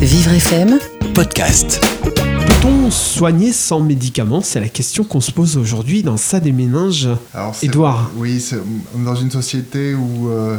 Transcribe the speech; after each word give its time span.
Vivre 0.00 0.32
FM, 0.32 0.78
podcast. 1.14 1.80
Peut-on 2.02 2.90
soigner 2.90 3.52
sans 3.52 3.80
médicaments? 3.80 4.40
C'est 4.42 4.60
la 4.60 4.68
question 4.68 5.04
qu'on 5.04 5.20
se 5.20 5.30
pose 5.30 5.56
aujourd'hui 5.56 6.02
dans 6.02 6.16
ça 6.16 6.40
des 6.40 6.52
méninges. 6.52 7.08
Alors, 7.34 7.54
c'est- 7.54 7.66
Édouard. 7.66 8.10
Oui, 8.16 8.40
c'est- 8.40 8.56
on 8.96 9.02
est 9.02 9.04
dans 9.04 9.14
une 9.16 9.30
société 9.30 9.94
où 9.94 10.28
euh, 10.30 10.56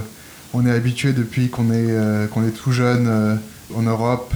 on 0.54 0.66
est 0.66 0.72
habitué 0.72 1.14
depuis 1.14 1.50
qu'on 1.50 1.66
est, 1.72 1.90
euh, 1.90 2.28
qu'on 2.28 2.46
est 2.46 2.52
tout 2.52 2.72
jeune 2.72 3.08
euh, 3.08 3.36
en 3.76 3.84
Europe 3.84 4.34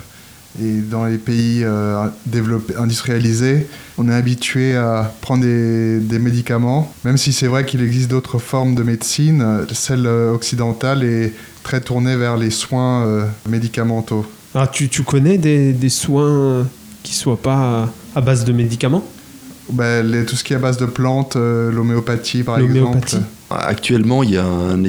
et 0.62 0.80
dans 0.80 1.06
les 1.06 1.18
pays 1.18 1.62
euh, 1.64 2.08
développés, 2.26 2.76
industrialisés, 2.78 3.68
on 3.98 4.08
est 4.08 4.14
habitué 4.14 4.76
à 4.76 5.14
prendre 5.22 5.44
des, 5.44 6.00
des 6.00 6.20
médicaments, 6.20 6.94
même 7.04 7.18
si 7.18 7.34
c'est 7.34 7.48
vrai 7.48 7.66
qu'il 7.66 7.82
existe 7.84 8.10
d'autres 8.10 8.40
formes 8.40 8.74
de 8.74 8.84
médecine, 8.84 9.66
celle 9.74 10.08
occidentale 10.08 11.04
est 11.04 11.34
très 11.64 11.82
tournée 11.82 12.16
vers 12.16 12.38
les 12.38 12.52
soins 12.52 13.06
euh, 13.06 13.26
médicamenteux. 13.50 14.22
Ah, 14.56 14.68
tu, 14.68 14.88
tu 14.90 15.04
connais 15.04 15.38
des, 15.38 15.74
des 15.74 15.90
soins 15.90 16.66
qui 17.04 17.14
soient 17.14 17.42
pas 17.42 17.90
à 18.16 18.22
base 18.22 18.46
de 18.46 18.54
médicaments? 18.54 19.04
Ben, 19.70 20.06
les- 20.06 20.26
tout 20.26 20.36
ce 20.36 20.44
qui 20.44 20.54
est 20.54 20.56
à 20.56 20.60
base 20.60 20.78
de 20.78 20.86
plantes, 20.86 21.36
euh, 21.36 21.72
l'homéopathie 21.72 22.44
par 22.44 22.58
exemple. 22.60 23.00
Actuellement, 23.50 24.24
il 24.24 24.32
y 24.32 24.38
a 24.38 24.46
un, 24.46 24.82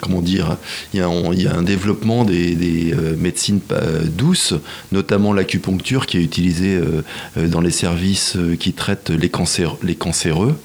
comment 0.00 0.20
dire, 0.20 0.56
il 0.92 0.98
y 0.98 1.02
a 1.02 1.06
un, 1.06 1.32
il 1.32 1.42
y 1.42 1.46
a 1.46 1.54
un 1.54 1.62
développement 1.62 2.24
des, 2.24 2.54
des, 2.56 2.92
euh, 2.92 3.14
médecines 3.16 3.60
euh, 3.70 4.02
douces, 4.04 4.54
notamment 4.90 5.32
l'acupuncture 5.32 6.06
qui 6.06 6.18
est 6.18 6.22
utilisée 6.22 6.76
euh, 6.76 7.48
dans 7.48 7.60
les 7.60 7.70
services 7.70 8.36
qui 8.58 8.72
traitent 8.72 9.10
les, 9.10 9.28
cancers, 9.28 9.76
les 9.82 9.94
cancéreux. 9.94 10.56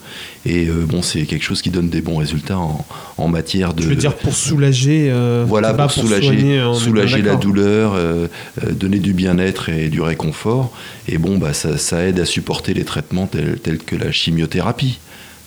Et 0.45 0.65
bon, 0.65 1.01
c'est 1.01 1.25
quelque 1.25 1.43
chose 1.43 1.61
qui 1.61 1.69
donne 1.69 1.89
des 1.89 1.99
bons 1.99 2.17
résultats 2.17 2.57
en, 2.57 2.85
en 3.17 3.27
matière 3.27 3.73
de. 3.73 3.83
Je 3.83 3.89
veux 3.89 3.95
dire 3.95 4.15
pour 4.15 4.33
soulager. 4.33 5.09
euh, 5.11 5.43
Voilà, 5.47 5.73
pour, 5.73 5.91
soulager, 5.91 6.31
bien 6.35 6.73
soulager 6.73 7.21
la 7.21 7.35
douleur, 7.35 7.93
euh, 7.95 8.27
euh, 8.63 8.71
donner 8.71 8.99
du 8.99 9.13
bien-être 9.13 9.69
et 9.69 9.89
du 9.89 10.01
réconfort. 10.01 10.71
Et 11.07 11.17
bon, 11.17 11.37
bah, 11.37 11.53
ça, 11.53 11.77
ça 11.77 12.03
aide 12.05 12.19
à 12.19 12.25
supporter 12.25 12.73
les 12.73 12.85
traitements 12.85 13.27
tels, 13.27 13.59
tels 13.59 13.79
que 13.79 13.95
la 13.95 14.11
chimiothérapie. 14.11 14.99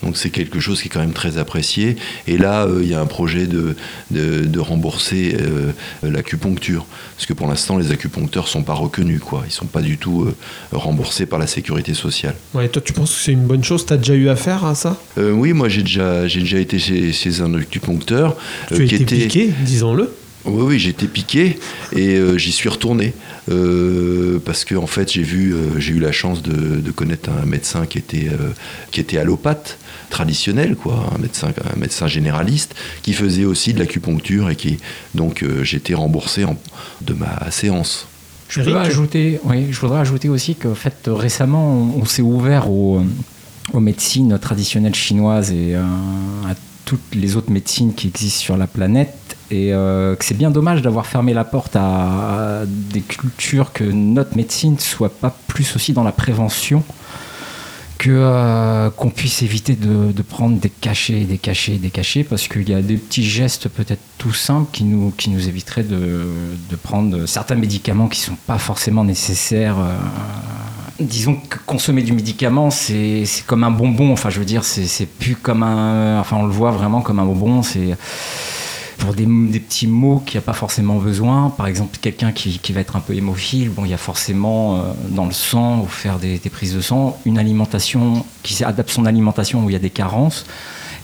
Donc 0.02 0.16
c'est 0.16 0.30
quelque 0.30 0.60
chose 0.60 0.80
qui 0.80 0.88
est 0.88 0.90
quand 0.90 1.00
même 1.00 1.12
très 1.12 1.36
apprécié. 1.38 1.96
Et 2.26 2.38
là, 2.38 2.64
euh, 2.64 2.80
il 2.82 2.88
y 2.88 2.94
a 2.94 3.00
un 3.00 3.06
projet 3.06 3.46
de, 3.46 3.76
de, 4.10 4.44
de 4.46 4.58
rembourser 4.58 5.36
euh, 5.40 5.72
l'acupuncture. 6.02 6.86
Parce 7.16 7.26
que 7.26 7.32
pour 7.34 7.46
l'instant, 7.48 7.76
les 7.76 7.90
acupuncteurs 7.92 8.44
ne 8.44 8.48
sont 8.48 8.62
pas 8.62 8.72
reconnus. 8.74 9.20
Quoi. 9.24 9.42
Ils 9.44 9.48
ne 9.48 9.52
sont 9.52 9.66
pas 9.66 9.82
du 9.82 9.98
tout 9.98 10.22
euh, 10.22 10.34
remboursés 10.72 11.26
par 11.26 11.38
la 11.38 11.46
sécurité 11.46 11.94
sociale. 11.94 12.34
Ouais, 12.54 12.68
toi, 12.68 12.80
tu 12.84 12.92
penses 12.92 13.14
que 13.14 13.20
c'est 13.22 13.32
une 13.32 13.46
bonne 13.46 13.62
chose? 13.64 13.84
T'as 13.86 13.96
déjà 13.98 14.14
eu 14.14 14.28
affaire 14.28 14.64
à 14.64 14.74
ça? 14.74 14.98
Oui, 15.18 15.52
moi 15.52 15.68
j'ai 15.68 15.82
déjà, 15.82 16.26
j'ai 16.26 16.40
déjà 16.40 16.58
été 16.58 16.78
chez, 16.78 17.12
chez 17.12 17.40
un 17.40 17.52
acupuncteur. 17.54 18.36
Tu 18.68 18.74
as 18.74 18.84
été 18.84 18.94
était- 18.96 19.16
piqué, 19.16 19.50
disons-le. 19.64 20.10
Oui, 20.46 20.62
oui, 20.66 20.78
j'ai 20.78 20.90
été 20.90 21.06
piqué 21.06 21.58
et 21.92 22.14
euh, 22.16 22.38
j'y 22.38 22.52
suis 22.52 22.68
retourné 22.70 23.12
euh, 23.50 24.38
parce 24.44 24.64
que 24.64 24.74
en 24.74 24.86
fait 24.86 25.12
j'ai 25.12 25.22
vu, 25.22 25.52
euh, 25.54 25.78
j'ai 25.78 25.92
eu 25.92 25.98
la 26.00 26.12
chance 26.12 26.42
de, 26.42 26.80
de 26.80 26.90
connaître 26.90 27.28
un 27.30 27.44
médecin 27.46 27.84
qui 27.86 27.98
était 27.98 28.28
euh, 28.28 28.50
qui 28.90 29.00
était 29.00 29.18
allopathe 29.18 29.76
traditionnel, 30.08 30.76
quoi, 30.76 31.10
un 31.14 31.18
médecin, 31.18 31.48
un 31.74 31.78
médecin 31.78 32.06
généraliste 32.08 32.74
qui 33.02 33.12
faisait 33.12 33.44
aussi 33.44 33.74
de 33.74 33.78
l'acupuncture 33.78 34.50
et 34.50 34.56
qui 34.56 34.78
donc 35.14 35.42
euh, 35.42 35.62
j'ai 35.62 35.76
été 35.76 35.94
remboursé 35.94 36.44
en- 36.44 36.56
de 37.02 37.12
ma 37.14 37.50
séance. 37.50 38.06
Je 38.48 38.60
voudrais 38.62 38.80
ajouter, 38.88 39.40
oui, 39.44 39.66
je 39.70 39.78
voudrais 39.78 40.00
ajouter 40.00 40.28
aussi 40.28 40.56
qu'en 40.56 40.74
fait, 40.74 40.94
récemment, 41.06 41.92
on, 41.96 42.00
on 42.00 42.04
s'est 42.04 42.22
ouvert 42.22 42.68
aux, 42.68 43.00
aux 43.72 43.80
médecines 43.80 44.36
traditionnelles 44.40 44.94
chinoises 44.96 45.52
et 45.52 45.76
euh, 45.76 45.82
à 46.48 46.54
toutes 46.84 47.14
les 47.14 47.36
autres 47.36 47.52
médecines 47.52 47.94
qui 47.94 48.08
existent 48.08 48.40
sur 48.40 48.56
la 48.56 48.66
planète. 48.66 49.29
Et 49.50 49.72
euh, 49.72 50.14
que 50.14 50.24
c'est 50.24 50.36
bien 50.36 50.50
dommage 50.50 50.82
d'avoir 50.82 51.06
fermé 51.06 51.34
la 51.34 51.44
porte 51.44 51.74
à, 51.74 52.62
des 52.66 53.00
cultures 53.00 53.72
que 53.72 53.84
notre 53.84 54.36
médecine 54.36 54.78
soit 54.78 55.12
pas 55.12 55.34
plus 55.48 55.74
aussi 55.74 55.92
dans 55.92 56.04
la 56.04 56.12
prévention 56.12 56.84
que 57.98 58.10
euh, 58.10 58.88
qu'on 58.88 59.10
puisse 59.10 59.42
éviter 59.42 59.74
de, 59.74 60.22
prendre 60.22 60.58
des 60.58 60.70
cachets, 60.70 61.24
des 61.24 61.36
cachets, 61.36 61.76
des 61.76 61.90
cachets, 61.90 62.24
parce 62.24 62.48
qu'il 62.48 62.66
y 62.66 62.72
a 62.72 62.80
des 62.80 62.96
petits 62.96 63.24
gestes 63.24 63.68
peut-être 63.68 64.00
tout 64.16 64.32
simples 64.32 64.70
qui 64.72 64.84
nous, 64.84 65.10
qui 65.10 65.28
nous 65.28 65.48
éviteraient 65.48 65.82
de, 65.82 66.26
de 66.70 66.76
prendre 66.76 67.26
certains 67.26 67.56
médicaments 67.56 68.08
qui 68.08 68.20
sont 68.20 68.38
pas 68.46 68.56
forcément 68.56 69.04
nécessaires. 69.04 69.78
euh, 69.78 69.98
disons 70.98 71.34
que 71.34 71.58
consommer 71.66 72.02
du 72.02 72.12
médicament, 72.12 72.70
c'est 72.70 73.24
comme 73.46 73.64
un 73.64 73.70
bonbon. 73.70 74.12
Enfin, 74.12 74.30
je 74.30 74.38
veux 74.38 74.44
dire, 74.44 74.64
c'est 74.64 75.06
plus 75.06 75.36
comme 75.36 75.62
un. 75.62 76.20
Enfin, 76.20 76.36
on 76.36 76.46
le 76.46 76.52
voit 76.52 76.70
vraiment 76.70 77.00
comme 77.02 77.18
un 77.18 77.24
bonbon. 77.24 77.62
C'est 77.62 77.96
pour 79.00 79.14
des, 79.14 79.26
des 79.26 79.58
petits 79.60 79.86
mots 79.88 80.22
qu'il 80.24 80.38
n'y 80.38 80.44
a 80.44 80.46
pas 80.46 80.52
forcément 80.52 80.96
besoin. 80.96 81.50
Par 81.50 81.66
exemple, 81.66 81.98
quelqu'un 82.00 82.30
qui, 82.32 82.58
qui 82.58 82.72
va 82.72 82.80
être 82.80 82.94
un 82.96 83.00
peu 83.00 83.14
hémophile, 83.14 83.70
bon, 83.70 83.84
il 83.84 83.90
y 83.90 83.94
a 83.94 83.98
forcément 83.98 84.76
euh, 84.76 84.80
dans 85.10 85.24
le 85.26 85.32
sang, 85.32 85.80
ou 85.80 85.86
faire 85.86 86.18
des, 86.18 86.38
des 86.38 86.50
prises 86.50 86.74
de 86.74 86.80
sang, 86.80 87.18
une 87.24 87.38
alimentation 87.38 88.24
qui 88.42 88.62
adapte 88.62 88.90
son 88.90 89.06
alimentation 89.06 89.64
où 89.64 89.70
il 89.70 89.72
y 89.72 89.76
a 89.76 89.80
des 89.80 89.90
carences 89.90 90.44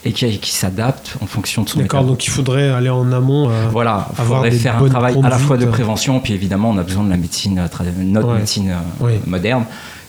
et 0.04 0.12
qui, 0.12 0.38
qui 0.38 0.52
s'adapte 0.52 1.16
en 1.20 1.26
fonction 1.26 1.62
de 1.62 1.68
son 1.68 1.80
D'accord, 1.80 2.04
donc 2.04 2.24
il 2.26 2.30
faudrait 2.30 2.68
aller 2.68 2.90
en 2.90 3.10
amont. 3.12 3.50
euh, 3.50 3.66
Voilà, 3.72 4.08
il 4.18 4.24
faudrait 4.24 4.50
faire 4.52 4.80
un 4.82 4.88
travail 4.88 5.18
à 5.22 5.28
la 5.28 5.38
fois 5.38 5.56
de 5.56 5.62
conduites. 5.64 5.70
prévention, 5.70 6.20
puis 6.20 6.32
évidemment, 6.34 6.70
on 6.70 6.78
a 6.78 6.82
besoin 6.84 7.02
de 7.02 7.10
la 7.10 7.16
médecine, 7.16 7.58
euh, 7.58 7.90
notre 8.04 8.28
Ouais. 8.28 8.38
médecine 8.38 8.70
euh, 8.70 8.78
Oui. 9.00 9.12
moderne, 9.26 9.64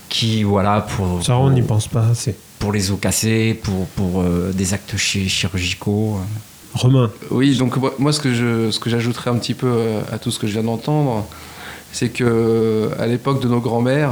qui, 0.09 0.43
voilà, 0.43 0.81
pour, 0.81 1.23
Ça, 1.25 1.37
on 1.37 1.49
n'y 1.49 1.61
pense 1.63 1.87
pas 1.87 2.05
assez. 2.11 2.35
pour 2.59 2.71
les 2.73 2.91
os 2.91 2.99
cassés, 2.99 3.59
pour, 3.63 3.87
pour 3.95 4.21
euh, 4.21 4.51
des 4.53 4.73
actes 4.73 4.97
chi- 4.97 5.29
chirurgicaux. 5.29 6.19
Oui, 7.31 7.57
donc 7.57 7.75
moi, 7.99 8.13
ce 8.13 8.19
que 8.19 8.33
je, 8.33 8.69
j'ajouterais 8.85 9.29
un 9.29 9.37
petit 9.37 9.53
peu 9.53 9.67
euh, 9.67 10.01
à 10.11 10.17
tout 10.19 10.31
ce 10.31 10.39
que 10.39 10.47
je 10.47 10.53
viens 10.53 10.63
d'entendre, 10.63 11.25
c'est 11.91 12.09
que 12.09 12.23
euh, 12.23 12.89
à 12.99 13.07
l'époque 13.07 13.41
de 13.41 13.47
nos 13.47 13.59
grands-mères, 13.59 14.11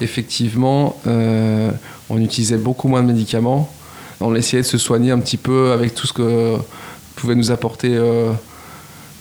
effectivement, 0.00 0.96
euh, 1.06 1.70
on 2.08 2.20
utilisait 2.20 2.56
beaucoup 2.56 2.88
moins 2.88 3.02
de 3.02 3.08
médicaments. 3.08 3.72
On 4.20 4.34
essayait 4.34 4.62
de 4.62 4.66
se 4.66 4.78
soigner 4.78 5.10
un 5.10 5.18
petit 5.18 5.36
peu 5.36 5.72
avec 5.72 5.94
tout 5.94 6.06
ce 6.06 6.12
que 6.12 6.56
pouvait 7.16 7.34
nous 7.34 7.50
apporter, 7.50 7.94
euh, 7.94 8.32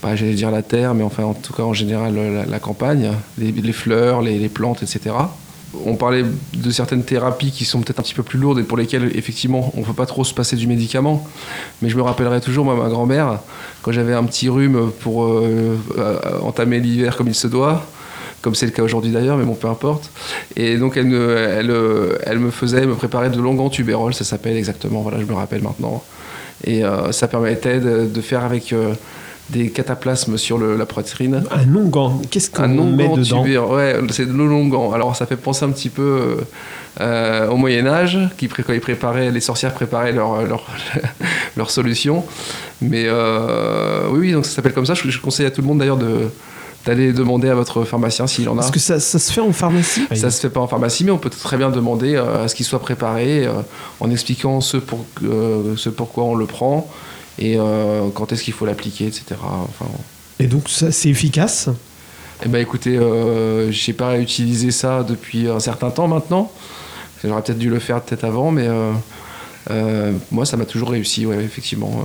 bah, 0.01 0.15
j'allais 0.15 0.33
dire 0.33 0.51
la 0.51 0.61
terre, 0.61 0.93
mais 0.93 1.03
enfin 1.03 1.23
en 1.23 1.33
tout 1.33 1.53
cas 1.53 1.63
en 1.63 1.73
général 1.73 2.15
la, 2.47 2.59
campagne, 2.59 3.11
les, 3.37 3.73
fleurs, 3.73 4.21
les 4.21 4.49
plantes, 4.49 4.83
etc. 4.83 5.11
On 5.85 5.95
parlait 5.95 6.23
de 6.53 6.71
certaines 6.71 7.03
thérapies 7.03 7.51
qui 7.51 7.65
sont 7.65 7.81
peut-être 7.81 7.99
un 7.99 8.03
petit 8.03 8.13
peu 8.13 8.23
plus 8.23 8.39
lourdes 8.39 8.59
et 8.59 8.63
pour 8.63 8.77
lesquelles 8.77 9.11
effectivement 9.15 9.71
on 9.75 9.79
ne 9.79 9.85
peut 9.85 9.93
pas 9.93 10.05
trop 10.05 10.23
se 10.23 10.33
passer 10.33 10.55
du 10.55 10.67
médicament. 10.67 11.27
Mais 11.81 11.89
je 11.89 11.97
me 11.97 12.01
rappellerai 12.01 12.41
toujours, 12.41 12.65
moi, 12.65 12.75
ma 12.75 12.89
grand-mère, 12.89 13.39
quand 13.81 13.91
j'avais 13.91 14.13
un 14.13 14.23
petit 14.23 14.49
rhume 14.49 14.91
pour 15.01 15.25
euh, 15.25 15.77
euh, 15.97 16.19
entamer 16.41 16.79
l'hiver 16.79 17.17
comme 17.17 17.27
il 17.27 17.35
se 17.35 17.47
doit, 17.47 17.85
comme 18.41 18.55
c'est 18.55 18.65
le 18.65 18.71
cas 18.71 18.83
aujourd'hui 18.83 19.11
d'ailleurs, 19.11 19.37
mais 19.37 19.45
bon, 19.45 19.55
peu 19.55 19.67
importe. 19.67 20.11
Et 20.55 20.77
donc, 20.77 20.95
elle 20.95 21.11
euh, 21.11 22.35
me 22.35 22.51
faisait 22.51 22.85
me 22.85 22.95
préparer 22.95 23.29
de 23.29 23.39
longues 23.39 23.71
tubéroles, 23.71 24.13
ça 24.13 24.23
s'appelle 24.23 24.57
exactement, 24.57 25.01
voilà, 25.01 25.19
je 25.19 25.25
me 25.25 25.33
rappelle 25.33 25.61
maintenant. 25.61 26.03
Et 26.65 26.83
ça 27.11 27.27
permettait 27.27 27.81
de, 27.81 28.21
faire 28.21 28.45
avec 28.45 28.73
des 29.49 29.69
cataplasmes 29.69 30.37
sur 30.37 30.57
le- 30.57 30.77
la 30.77 30.85
poitrine. 30.85 31.43
un 31.51 31.75
onguent, 31.75 32.25
qu'est-ce 32.31 32.49
qu'on 32.49 32.63
Un 32.63 32.67
met 32.69 33.07
dedans 33.09 33.43
tubéro- 33.43 33.75
ouais, 33.75 33.95
c'est 34.09 34.25
de 34.25 34.31
l'onguent. 34.33 34.93
Alors 34.93 35.15
ça 35.15 35.25
fait 35.25 35.35
penser 35.35 35.65
un 35.65 35.69
petit 35.71 35.89
peu 35.89 36.01
euh, 36.01 36.35
euh, 37.01 37.49
au 37.49 37.57
Moyen 37.57 37.85
Âge, 37.87 38.17
qui 38.37 38.47
quand 38.47 38.71
ils 38.73 38.79
préparaient, 38.81 39.31
les 39.31 39.41
sorcières 39.41 39.73
préparaient 39.73 40.11
leur, 40.13 40.43
leur, 40.43 40.65
leur 41.57 41.69
solution. 41.71 42.23
Mais 42.81 43.03
euh, 43.07 44.07
oui, 44.11 44.19
oui, 44.19 44.31
donc 44.31 44.45
ça 44.45 44.51
s'appelle 44.55 44.73
comme 44.73 44.85
ça. 44.85 44.93
Je, 44.93 45.09
je 45.09 45.19
conseille 45.19 45.45
à 45.45 45.51
tout 45.51 45.61
le 45.61 45.67
monde 45.67 45.79
d'ailleurs 45.79 45.97
de 45.97 46.29
d'aller 46.85 47.13
demander 47.13 47.47
à 47.47 47.55
votre 47.55 47.85
pharmacien 47.85 48.27
s'il 48.27 48.49
en 48.49 48.57
a. 48.57 48.61
Est-ce 48.61 48.71
que 48.73 48.79
ça, 48.79 48.99
ça 48.99 49.17
se 49.17 49.31
fait 49.31 49.39
en 49.39 49.53
pharmacie 49.53 50.01
Ça 50.15 50.29
se 50.29 50.41
fait 50.41 50.49
pas 50.49 50.59
en 50.59 50.67
pharmacie, 50.67 51.05
mais 51.05 51.11
on 51.11 51.17
peut 51.17 51.29
très 51.29 51.55
bien 51.55 51.69
demander 51.69 52.15
euh, 52.15 52.43
à 52.43 52.49
ce 52.49 52.55
qu'il 52.55 52.65
soit 52.65 52.79
préparé 52.81 53.45
euh, 53.45 53.51
en 54.01 54.11
expliquant 54.11 54.59
ce, 54.59 54.75
pour, 54.75 55.05
euh, 55.23 55.75
ce 55.77 55.87
pourquoi 55.87 56.25
on 56.25 56.35
le 56.35 56.45
prend 56.45 56.89
et 57.39 57.55
euh, 57.57 58.07
quand 58.13 58.31
est-ce 58.31 58.43
qu'il 58.43 58.53
faut 58.53 58.65
l'appliquer, 58.65 59.05
etc. 59.07 59.23
Enfin, 59.41 59.89
Et 60.39 60.47
donc, 60.47 60.69
ça, 60.69 60.91
c'est 60.91 61.09
efficace? 61.09 61.69
Eh 62.45 62.49
ben 62.49 62.59
écoutez, 62.61 62.97
euh, 62.97 63.71
j'ai 63.71 63.93
pas 63.93 64.19
utilisé 64.19 64.71
ça 64.71 65.03
depuis 65.03 65.47
un 65.47 65.59
certain 65.59 65.89
temps 65.91 66.07
maintenant. 66.07 66.51
J'aurais 67.23 67.41
peut-être 67.41 67.57
dû 67.59 67.69
le 67.69 67.79
faire 67.79 68.01
peut-être 68.01 68.25
avant, 68.25 68.51
mais 68.51 68.67
euh, 68.67 68.91
euh, 69.71 70.11
moi 70.31 70.45
ça 70.45 70.57
m'a 70.57 70.65
toujours 70.65 70.89
réussi, 70.89 71.25
ouais, 71.25 71.41
effectivement. 71.43 72.01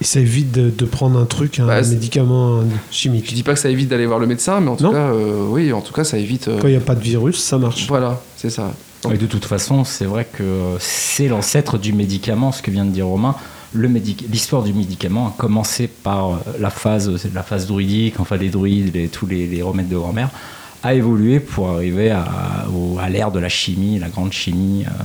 Et 0.00 0.04
ça 0.04 0.20
évite 0.20 0.52
de, 0.52 0.70
de 0.70 0.84
prendre 0.84 1.18
un 1.18 1.24
truc, 1.26 1.58
un 1.58 1.66
Bah, 1.66 1.80
médicament 1.82 2.60
Je 2.62 2.66
chimique. 2.96 3.34
dis 3.34 3.42
pas 3.42 3.54
que 3.54 3.58
ça 3.58 3.68
évite 3.68 3.88
d'aller 3.88 4.06
voir 4.06 4.18
le 4.20 4.26
médecin, 4.28 4.60
mais 4.60 4.68
en 4.70 4.76
tout 4.76 4.84
Non. 4.84 4.92
cas, 4.92 4.96
euh, 5.10 5.44
oui, 5.48 5.72
en 5.72 5.80
tout 5.80 5.92
cas 5.92 6.04
ça 6.04 6.18
évite. 6.18 6.46
euh, 6.48 6.58
Quand 6.60 6.68
il 6.68 6.72
n'y 6.72 6.76
a 6.76 6.80
pas 6.80 6.94
de 6.94 7.02
virus, 7.02 7.38
ça 7.42 7.58
marche. 7.58 7.86
voilà, 7.88 8.20
c'est 8.36 8.50
ça. 8.50 8.72
Et 9.12 9.16
de 9.16 9.26
toute 9.26 9.44
façon, 9.46 9.82
c'est 9.84 10.04
vrai 10.04 10.26
que 10.30 10.44
c'est 10.78 11.26
l'ancêtre 11.26 11.78
du 11.78 11.92
médicament, 11.94 12.52
ce 12.52 12.62
que 12.62 12.70
vient 12.70 12.84
de 12.84 12.90
dire 12.90 13.06
Romain. 13.06 13.34
L'histoire 13.74 14.62
du 14.64 14.72
médicament 14.72 15.28
a 15.28 15.34
commencé 15.36 15.86
par 15.86 16.30
euh, 16.30 16.36
la 16.58 16.70
phase, 16.70 17.16
c'est 17.18 17.32
la 17.32 17.42
phase 17.44 17.66
druidique, 17.66 18.18
enfin 18.18 18.36
les 18.36 18.48
druides, 18.48 18.92
les- 18.94 19.08
tous 19.08 19.26
les, 19.26 19.46
les 19.46 19.62
remèdes 19.62 19.88
de 19.88 19.96
grand-mère, 19.96 20.30
a 20.82 20.94
évolué 20.94 21.38
pour 21.40 21.68
arriver 21.70 22.10
à, 22.10 22.26
l'ère 23.08 23.30
de 23.30 23.38
la 23.38 23.48
chimie, 23.48 23.98
la 23.98 24.08
grande 24.08 24.32
chimie. 24.32 24.84
euh. 24.86 25.04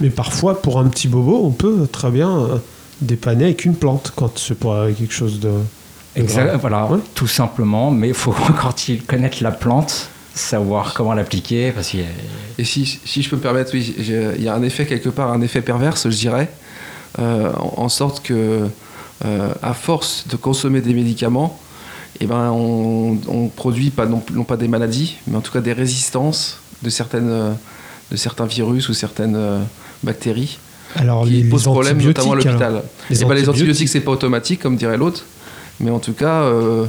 Mais 0.00 0.10
parfois, 0.10 0.60
pour 0.60 0.78
un 0.80 0.88
petit 0.88 1.08
bobo, 1.08 1.40
on 1.44 1.50
peut 1.50 1.86
très 1.90 2.10
bien 2.10 2.30
euh, 2.36 2.56
dépanner 3.00 3.44
avec 3.44 3.64
une 3.64 3.74
plante 3.76 4.12
quand 4.16 4.36
c'est 4.38 4.58
pour 4.58 4.72
euh, 4.74 4.90
quelque 4.92 5.14
chose 5.14 5.40
de 5.40 5.50
Exact, 6.16 6.56
voilà, 6.60 6.86
Ouais. 6.86 6.98
tout 7.14 7.26
simplement. 7.26 7.90
Mais 7.90 8.08
il 8.08 8.14
faut 8.14 8.32
encore 8.48 8.74
connaître 9.06 9.42
la 9.42 9.50
plante, 9.50 10.08
savoir 10.34 10.92
comment 10.94 11.14
l'appliquer, 11.14 11.72
parce 11.72 11.94
Et 12.58 12.64
si, 12.64 12.84
si 13.04 13.22
je 13.22 13.30
peux 13.30 13.36
me 13.36 13.40
permettre, 13.40 13.70
oui, 13.72 13.94
il 13.98 14.42
y 14.42 14.48
a 14.48 14.54
un 14.54 14.62
effet 14.62 14.84
quelque 14.84 15.08
part, 15.08 15.32
un 15.32 15.40
effet 15.40 15.60
perverse, 15.62 16.08
je 16.10 16.16
dirais, 16.16 16.50
euh, 16.50 16.63
en, 17.18 17.74
en 17.84 17.88
sorte 17.88 18.22
que, 18.22 18.68
euh, 19.24 19.54
à 19.62 19.74
force 19.74 20.26
de 20.28 20.36
consommer 20.36 20.80
des 20.80 20.92
médicaments, 20.92 21.58
eh 22.20 22.26
ben, 22.26 22.50
on, 22.50 23.18
on 23.28 23.48
produit 23.48 23.90
pas, 23.90 24.06
non, 24.06 24.22
non 24.32 24.44
pas 24.44 24.56
des 24.56 24.68
maladies, 24.68 25.16
mais 25.26 25.36
en 25.36 25.40
tout 25.40 25.52
cas 25.52 25.60
des 25.60 25.72
résistances 25.72 26.58
de, 26.82 26.90
certaines, 26.90 27.30
euh, 27.30 27.52
de 28.10 28.16
certains 28.16 28.46
virus 28.46 28.88
ou 28.88 28.94
certaines 28.94 29.36
euh, 29.36 29.60
bactéries 30.02 30.58
Alors, 30.96 31.24
qui 31.24 31.30
les, 31.30 31.44
posent 31.44 31.64
problème, 31.64 32.02
notamment 32.02 32.32
à 32.32 32.36
l'hôpital. 32.36 32.82
Les, 33.08 33.22
eh 33.22 33.24
ben, 33.24 33.34
les 33.34 33.40
antibiotiques. 33.40 33.48
antibiotiques, 33.48 33.88
c'est 33.88 34.00
pas 34.00 34.12
automatique, 34.12 34.60
comme 34.60 34.76
dirait 34.76 34.96
l'autre, 34.96 35.24
mais 35.80 35.90
en 35.90 36.00
tout 36.00 36.12
cas, 36.12 36.42
euh, 36.42 36.86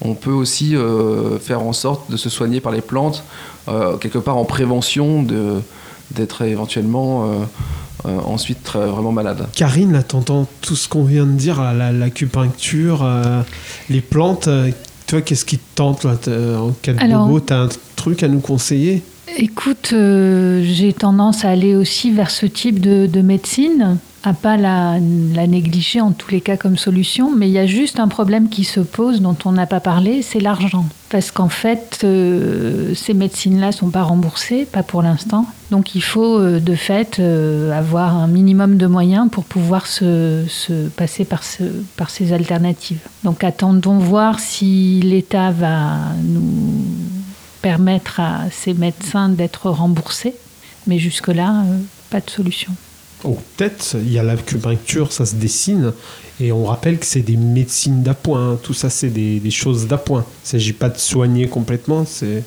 on 0.00 0.14
peut 0.14 0.32
aussi 0.32 0.76
euh, 0.76 1.38
faire 1.38 1.62
en 1.62 1.72
sorte 1.72 2.10
de 2.10 2.16
se 2.16 2.28
soigner 2.28 2.60
par 2.60 2.72
les 2.72 2.80
plantes, 2.80 3.24
euh, 3.68 3.96
quelque 3.96 4.18
part 4.18 4.36
en 4.36 4.44
prévention 4.44 5.22
de 5.22 5.60
d'être 6.10 6.40
éventuellement 6.40 7.30
euh, 8.06 8.18
ensuite 8.26 8.62
très- 8.62 8.86
vraiment 8.86 9.12
malade. 9.12 9.46
Karine, 9.54 9.92
là, 9.92 10.02
t'entends 10.02 10.46
tout 10.60 10.76
ce 10.76 10.88
qu'on 10.88 11.04
vient 11.04 11.26
de 11.26 11.32
dire, 11.32 11.60
la- 11.60 11.92
l'acupuncture, 11.92 13.02
euh, 13.04 13.42
les 13.90 14.00
plantes. 14.00 14.48
euh, 14.48 14.70
toi, 15.06 15.22
qu'est-ce 15.22 15.44
qui 15.44 15.56
te 15.58 15.64
tente 15.74 16.04
là, 16.04 16.12
en 16.60 16.70
cas 16.82 16.92
de 16.92 17.00
Alors- 17.00 17.26
bobo 17.26 17.40
T'as 17.40 17.62
un 17.64 17.68
truc 17.96 18.22
à 18.22 18.28
nous 18.28 18.40
conseiller? 18.40 19.02
Écoute, 19.36 19.90
euh, 19.92 20.62
j'ai 20.64 20.92
tendance 20.92 21.44
à 21.44 21.50
aller 21.50 21.74
aussi 21.76 22.10
vers 22.12 22.30
ce 22.30 22.46
type 22.46 22.80
de, 22.80 23.06
de 23.06 23.20
médecine, 23.20 23.98
à 24.24 24.32
pas 24.32 24.56
la, 24.56 24.98
la 25.34 25.46
négliger 25.46 26.00
en 26.00 26.12
tous 26.12 26.30
les 26.30 26.40
cas 26.40 26.56
comme 26.56 26.76
solution, 26.76 27.34
mais 27.34 27.48
il 27.48 27.52
y 27.52 27.58
a 27.58 27.66
juste 27.66 28.00
un 28.00 28.08
problème 28.08 28.48
qui 28.48 28.64
se 28.64 28.80
pose 28.80 29.20
dont 29.20 29.36
on 29.44 29.52
n'a 29.52 29.66
pas 29.66 29.80
parlé, 29.80 30.22
c'est 30.22 30.40
l'argent. 30.40 30.86
Parce 31.08 31.30
qu'en 31.30 31.48
fait, 31.48 32.00
euh, 32.04 32.94
ces 32.94 33.14
médecines-là 33.14 33.72
sont 33.72 33.90
pas 33.90 34.02
remboursées, 34.02 34.66
pas 34.66 34.82
pour 34.82 35.02
l'instant. 35.02 35.46
Donc 35.70 35.94
il 35.94 36.02
faut 36.02 36.38
euh, 36.38 36.60
de 36.60 36.74
fait 36.74 37.18
euh, 37.18 37.72
avoir 37.72 38.16
un 38.16 38.26
minimum 38.26 38.76
de 38.76 38.86
moyens 38.86 39.30
pour 39.30 39.44
pouvoir 39.44 39.86
se, 39.86 40.44
se 40.48 40.88
passer 40.88 41.24
par, 41.24 41.44
ce, 41.44 41.64
par 41.96 42.10
ces 42.10 42.32
alternatives. 42.32 43.00
Donc 43.24 43.44
attendons 43.44 43.98
voir 43.98 44.40
si 44.40 45.00
l'État 45.00 45.50
va 45.50 45.96
nous 46.24 46.84
permettre 47.62 48.20
à 48.20 48.50
ces 48.50 48.74
médecins 48.74 49.28
d'être 49.28 49.70
remboursés. 49.70 50.34
Mais 50.86 50.98
jusque-là, 50.98 51.64
pas 52.10 52.20
de 52.20 52.30
solution. 52.30 52.72
Oh, 53.24 53.36
peut-être, 53.56 53.96
il 53.96 54.12
y 54.12 54.18
a 54.18 54.22
l'acupuncture, 54.22 55.12
ça 55.12 55.26
se 55.26 55.34
dessine. 55.34 55.92
Et 56.40 56.52
on 56.52 56.64
rappelle 56.64 56.98
que 56.98 57.06
c'est 57.06 57.20
des 57.20 57.36
médecines 57.36 58.02
d'appoint. 58.02 58.58
Tout 58.62 58.74
ça, 58.74 58.90
c'est 58.90 59.08
des, 59.08 59.40
des 59.40 59.50
choses 59.50 59.88
d'appoint. 59.88 60.24
Il 60.24 60.46
ne 60.46 60.48
s'agit 60.50 60.72
pas 60.72 60.88
de 60.88 60.98
soigner 60.98 61.48
complètement. 61.48 62.04
C'est 62.04 62.44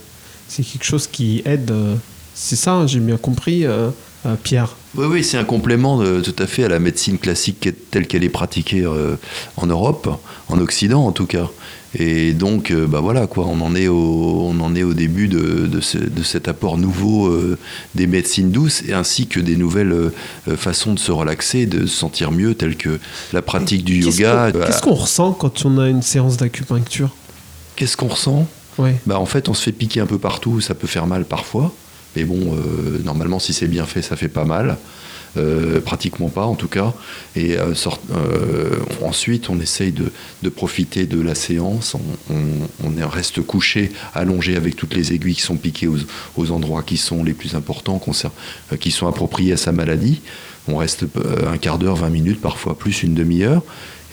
c'est 0.47 0.63
quelque 0.63 0.83
chose 0.85 1.07
qui 1.07 1.41
aide. 1.45 1.71
euh, 1.71 1.95
C'est 2.33 2.55
ça, 2.55 2.73
hein, 2.73 2.87
j'ai 2.87 2.99
bien 3.01 3.17
compris, 3.17 3.65
euh, 3.65 3.89
euh, 4.25 4.35
Pierre. 4.41 4.75
Oui, 4.95 5.05
oui, 5.09 5.23
c'est 5.23 5.37
un 5.37 5.43
complément 5.45 6.03
tout 6.21 6.35
à 6.37 6.47
fait 6.47 6.63
à 6.65 6.67
la 6.69 6.79
médecine 6.79 7.17
classique 7.17 7.69
telle 7.91 8.07
qu'elle 8.07 8.23
est 8.23 8.29
pratiquée 8.29 8.83
euh, 8.83 9.15
en 9.57 9.67
Europe, 9.67 10.09
en 10.49 10.59
Occident 10.59 11.05
en 11.05 11.11
tout 11.11 11.25
cas. 11.25 11.47
Et 11.97 12.31
donc, 12.31 12.71
euh, 12.71 12.87
bah 12.87 13.01
voilà, 13.01 13.27
quoi, 13.27 13.45
on 13.47 13.59
en 13.59 13.75
est 13.75 13.89
au, 13.89 14.45
on 14.49 14.59
en 14.61 14.75
est 14.75 14.83
au 14.83 14.93
début 14.93 15.27
de, 15.27 15.67
de, 15.67 15.81
ce- 15.81 15.97
de 15.97 16.23
cet 16.23 16.47
apport 16.47 16.77
nouveau 16.77 17.29
des 17.95 18.07
médecines 18.07 18.49
douces, 18.49 18.81
et 18.87 18.93
ainsi 18.93 19.27
que 19.27 19.41
des 19.41 19.57
nouvelles 19.57 20.11
façons 20.55 20.93
de 20.93 20.99
se 20.99 21.11
relaxer, 21.11 21.65
de 21.65 21.85
se 21.85 21.93
sentir 21.97 22.31
mieux, 22.31 22.55
telles 22.55 22.77
que 22.77 22.97
la 23.33 23.41
pratique 23.41 23.83
du 23.83 23.99
Qu'est-ce 23.99 24.21
yoga. 24.21 24.51
qu'on- 24.53 24.59
Qu'est-ce 24.59 24.81
qu'on 24.81 24.93
ressent 24.93 25.31
quand 25.33 25.65
on 25.65 25.77
a 25.79 25.89
une 25.89 26.01
séance 26.01 26.37
d'acupuncture? 26.37 27.09
Qu'est-ce 27.75 27.97
qu'on 27.97 28.07
ressent? 28.07 28.47
Ouais. 28.77 28.95
bah, 29.05 29.19
En 29.19 29.25
fait, 29.25 29.49
on 29.49 29.53
se 29.53 29.63
fait 29.63 29.73
piquer 29.73 29.99
un 29.99 30.05
peu 30.05 30.17
partout, 30.17 30.61
ça 30.61 30.73
peut 30.75 30.87
faire 30.87 31.07
mal 31.07 31.25
parfois. 31.25 31.73
Mais 32.15 32.23
bon, 32.23 32.55
euh, 32.55 32.99
normalement, 33.03 33.39
si 33.39 33.53
c'est 33.53 33.67
bien 33.67 33.85
fait, 33.85 34.01
ça 34.01 34.15
fait 34.15 34.27
pas 34.29 34.45
mal. 34.45 34.77
Euh, 35.37 35.79
pratiquement 35.79 36.27
pas 36.27 36.43
en 36.43 36.55
tout 36.55 36.67
cas. 36.67 36.91
Et 37.37 37.55
euh, 37.57 37.73
ensuite, 39.01 39.49
on 39.49 39.59
essaye 39.61 39.93
de, 39.93 40.49
profiter 40.49 41.05
de 41.05 41.21
la 41.21 41.35
séance. 41.35 41.95
On, 41.95 42.33
on- 42.33 42.67
on 42.89 42.97
est- 42.97 43.03
reste 43.05 43.41
couché, 43.41 43.91
allongé 44.13 44.57
avec 44.57 44.75
toutes 44.75 44.93
les 44.93 45.13
aiguilles 45.13 45.35
qui 45.35 45.41
sont 45.41 45.55
piquées 45.55 45.87
aux, 45.87 45.95
aux 46.35 46.51
endroits 46.51 46.83
qui 46.83 46.97
sont 46.97 47.23
les 47.23 47.31
plus 47.33 47.55
importants, 47.55 48.01
qui 48.81 48.91
sont 48.91 49.07
appropriés 49.07 49.53
à 49.53 49.57
sa 49.57 49.71
maladie. 49.71 50.21
On 50.67 50.75
reste 50.75 51.05
un 51.47 51.57
quart 51.57 51.79
d'heure, 51.79 51.95
20 51.95 52.09
minutes, 52.09 52.41
parfois 52.41 52.77
plus 52.77 53.01
une 53.03 53.13
demi-heure. 53.13 53.63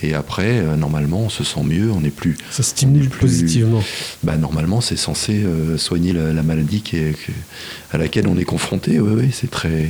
Et 0.03 0.15
après, 0.15 0.59
euh, 0.61 0.77
normalement, 0.77 1.23
on 1.23 1.29
se 1.29 1.43
sent 1.43 1.63
mieux, 1.65 1.91
on 1.91 2.01
n'est 2.03 2.11
plus 2.11 2.37
Ça 2.51 2.63
stimule 2.63 3.09
Plus- 3.09 3.21
positivement. 3.21 3.83
bah, 4.23 4.37
normalement, 4.37 4.81
c'est 4.81 4.97
censé 4.97 5.43
euh, 5.45 5.77
soigner 5.77 6.13
la, 6.13 6.33
la 6.33 6.43
maladie 6.43 6.83
qui 6.83 6.97
est- 6.97 7.13
que- 7.15 7.33
à 7.93 7.99
laquelle 7.99 8.29
on 8.29 8.39
est 8.39 8.45
confronté. 8.45 9.01
Oui, 9.01 9.13
oui, 9.23 9.31
c'est 9.33 9.51
très, 9.51 9.89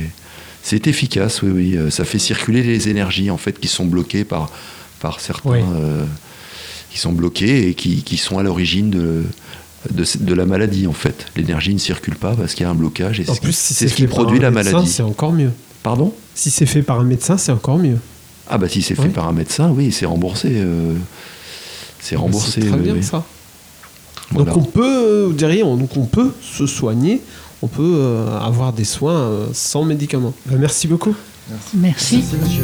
c'est 0.63 0.87
efficace. 0.87 1.41
Oui, 1.43 1.51
oui, 1.53 1.77
Euh, 1.77 1.89
ça 1.91 2.05
fait 2.05 2.19
circuler 2.19 2.63
les 2.63 2.89
énergies 2.89 3.29
en 3.29 3.37
fait 3.37 3.59
qui 3.59 3.67
sont 3.67 3.85
bloquées 3.85 4.23
par 4.23 4.49
par 4.99 5.19
certains, 5.21 5.49
Oui. 5.51 5.59
euh, 5.75 6.03
qui 6.91 6.97
sont 6.99 7.13
bloquées 7.13 7.69
et 7.69 7.73
qui, 7.73 8.03
qui 8.03 8.17
sont 8.17 8.37
à 8.37 8.43
l'origine 8.43 8.89
de, 8.89 9.23
de 9.91 10.03
de 10.19 10.33
la 10.33 10.45
maladie 10.45 10.87
en 10.87 10.93
fait. 10.93 11.27
L'énergie 11.37 11.73
ne 11.73 11.79
circule 11.79 12.15
pas 12.15 12.35
parce 12.35 12.53
qu'il 12.55 12.63
y 12.63 12.67
a 12.67 12.69
un 12.71 12.75
blocage 12.75 13.19
et 13.21 13.29
En 13.29 13.35
plus, 13.35 13.55
si 13.55 13.73
c'est 13.75 13.87
ce 13.87 13.93
qui 13.95 14.01
fait 14.01 14.07
par 14.07 14.17
produit 14.17 14.39
un 14.39 14.41
la 14.41 14.51
médecin, 14.51 14.71
maladie. 14.73 14.91
c'est 14.91 15.03
encore 15.03 15.31
mieux. 15.33 15.51
Pardon? 15.83 16.13
Si 16.35 16.49
c'est 16.49 16.65
fait 16.65 16.81
par 16.81 16.99
un 16.99 17.03
médecin, 17.05 17.37
c'est 17.37 17.51
encore 17.53 17.77
mieux. 17.77 17.97
Ah 18.49 18.57
bah 18.57 18.67
si 18.67 18.81
c'est 18.81 18.95
fait 18.95 19.03
Oui. 19.03 19.09
par 19.09 19.27
un 19.27 19.31
médecin, 19.33 19.69
oui, 19.75 19.91
c'est 19.91 20.05
remboursé. 20.05 20.49
euh, 20.55 20.93
c'est 21.99 22.15
remboursé. 22.15 22.61
C'est 22.61 22.67
très 22.67 22.77
oui, 22.77 22.83
bien 22.83 22.93
oui. 22.95 23.03
ça. 23.03 23.23
Voilà. 24.31 24.51
Donc 24.53 24.63
on 24.63 24.65
peut, 24.65 25.25
vous 25.27 25.33
diriez, 25.33 25.63
on, 25.63 25.75
donc 25.75 25.95
on 25.97 26.05
peut 26.05 26.31
se 26.41 26.65
soigner, 26.67 27.21
on 27.61 27.67
peut 27.67 27.95
euh, 27.97 28.39
avoir 28.39 28.73
des 28.73 28.85
soins 28.85 29.13
euh, 29.19 29.45
sans 29.53 29.83
médicaments. 29.83 30.33
Bah, 30.45 30.55
merci 30.59 30.87
beaucoup. 30.87 31.15
Merci. 31.75 31.77
Merci, 31.77 32.23
monsieur. 32.41 32.63